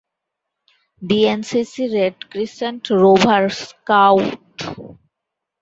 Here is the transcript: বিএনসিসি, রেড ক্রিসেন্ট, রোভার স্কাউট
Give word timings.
বিএনসিসি, 1.01 1.83
রেড 1.95 2.17
ক্রিসেন্ট, 2.31 2.83
রোভার 3.01 3.43
স্কাউট 3.61 4.27